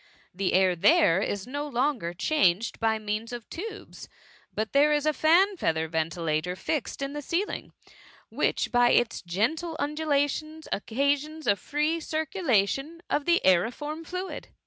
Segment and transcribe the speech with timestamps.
[0.33, 4.09] The air there is no longer changed by means of tubes—
[4.55, 7.71] but there is a fan feather ventilator fixed in the ceiling,
[8.31, 14.47] which by its gentle undulations occa* sions a free circulation of the aeriform fluid.